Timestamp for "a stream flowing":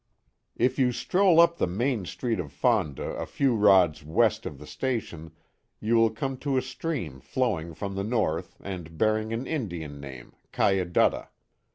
6.57-7.75